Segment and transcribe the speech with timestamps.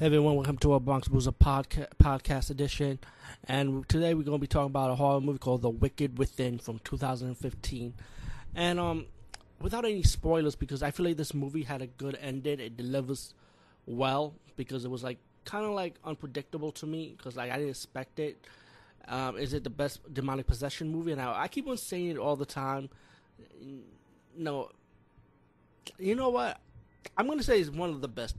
[0.00, 3.00] Hey everyone, welcome to our Bronx Boozer podca- podcast edition.
[3.44, 6.58] And today we're going to be talking about a horror movie called The Wicked Within
[6.58, 7.92] from 2015.
[8.54, 9.04] And um,
[9.60, 12.60] without any spoilers, because I feel like this movie had a good ending.
[12.60, 13.34] It delivers
[13.84, 17.68] well because it was like kind of like unpredictable to me because like I didn't
[17.68, 18.46] expect it.
[19.06, 21.12] Um, is it the best demonic possession movie?
[21.12, 22.88] And I, I keep on saying it all the time.
[24.34, 24.70] No,
[25.98, 26.58] you know what?
[27.18, 28.34] I'm gonna say it's one of the best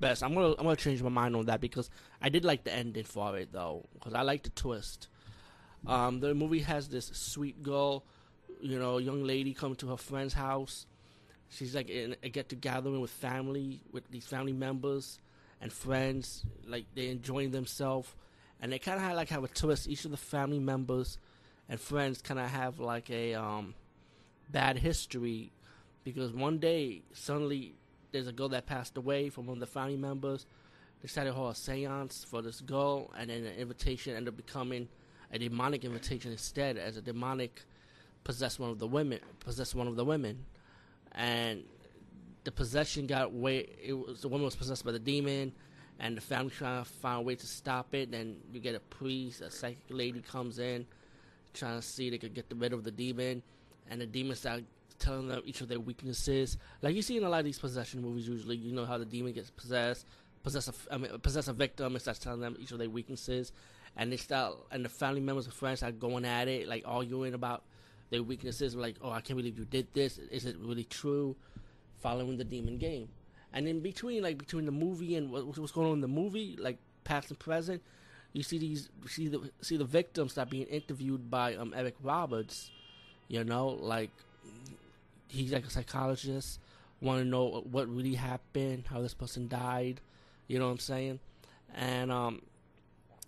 [0.00, 0.22] best.
[0.22, 1.90] I'm gonna I'm gonna change my mind on that because
[2.20, 5.08] I did like the ending for it though because I like the twist.
[5.86, 8.04] Um, the movie has this sweet girl,
[8.60, 10.86] you know, young lady come to her friend's house.
[11.48, 15.20] She's like in a get together with family with these family members
[15.60, 16.44] and friends.
[16.66, 18.14] Like they enjoying themselves,
[18.60, 19.88] and they kind of like have a twist.
[19.88, 21.18] Each of the family members
[21.68, 23.74] and friends kind of have like a um,
[24.50, 25.52] bad history
[26.04, 27.74] because one day suddenly
[28.12, 30.46] there's a girl that passed away from one of the family members.
[31.02, 34.88] They to hold a seance for this girl, and then an invitation ended up becoming
[35.32, 37.62] a demonic invitation instead, as a demonic
[38.24, 40.44] possessed one of the women, possessed one of the women,
[41.12, 41.64] and
[42.44, 43.68] the possession got way.
[43.82, 45.52] It was the woman was possessed by the demon,
[45.98, 48.10] and the family trying to find a way to stop it.
[48.10, 50.86] Then you get a priest, a psychic lady comes in,
[51.54, 53.42] trying to see they could get rid of the demon,
[53.88, 54.64] and the demon start
[55.00, 56.58] telling them each of their weaknesses.
[56.82, 59.04] Like you see in a lot of these possession movies, usually you know how the
[59.04, 60.06] demon gets possessed,
[60.42, 63.52] possess a, I mean, possess a victim, and starts telling them each of their weaknesses,
[63.96, 67.34] and they start and the family members and friends are going at it, like arguing
[67.34, 67.64] about
[68.10, 70.18] their weaknesses, like, oh, I can't believe you did this.
[70.18, 71.36] Is it really true?
[72.00, 73.08] Following the demon game,
[73.52, 76.56] and in between, like between the movie and what, what's going on in the movie,
[76.58, 77.82] like past and present,
[78.32, 82.70] you see these see the see the victims that being interviewed by um Eric Roberts,
[83.28, 84.10] you know, like
[85.30, 86.60] he's like a psychologist,
[87.00, 90.00] want to know what really happened, how this person died,
[90.48, 91.20] you know what I'm saying?
[91.74, 92.42] And um,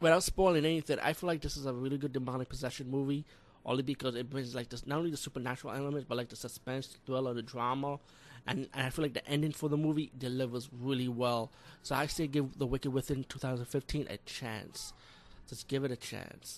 [0.00, 3.24] without spoiling anything, I feel like this is a really good demonic possession movie,
[3.64, 6.88] only because it brings like this not only the supernatural elements, but like the suspense,
[6.88, 7.98] the thriller, the drama,
[8.46, 11.50] and, and I feel like the ending for the movie delivers really well.
[11.82, 14.92] So I say give The Wicked Within 2015 a chance.
[15.48, 16.52] Just give it a chance.